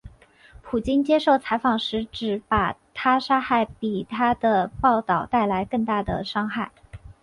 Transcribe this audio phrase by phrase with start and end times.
[0.63, 6.71] 普京接受采访时指把她杀害比她的报导带来更大的伤害。